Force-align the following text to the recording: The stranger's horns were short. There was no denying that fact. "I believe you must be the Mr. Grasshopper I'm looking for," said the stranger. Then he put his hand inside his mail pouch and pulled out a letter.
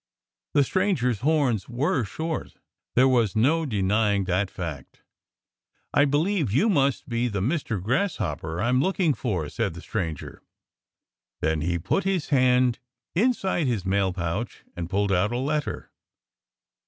The 0.55 0.63
stranger's 0.63 1.19
horns 1.19 1.69
were 1.69 2.03
short. 2.05 2.57
There 2.95 3.07
was 3.07 3.35
no 3.35 3.67
denying 3.67 4.23
that 4.23 4.49
fact. 4.49 5.03
"I 5.93 6.05
believe 6.05 6.51
you 6.51 6.69
must 6.69 7.07
be 7.07 7.27
the 7.27 7.39
Mr. 7.39 7.79
Grasshopper 7.79 8.59
I'm 8.59 8.81
looking 8.81 9.13
for," 9.13 9.47
said 9.47 9.75
the 9.75 9.81
stranger. 9.81 10.41
Then 11.41 11.61
he 11.61 11.77
put 11.77 12.03
his 12.03 12.29
hand 12.29 12.79
inside 13.13 13.67
his 13.67 13.85
mail 13.85 14.11
pouch 14.11 14.63
and 14.75 14.89
pulled 14.89 15.11
out 15.11 15.31
a 15.31 15.37
letter. 15.37 15.91